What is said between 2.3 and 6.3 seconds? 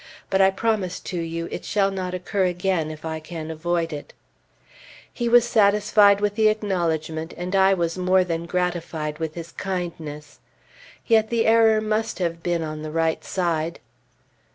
again if I can avoid it." He was satisfied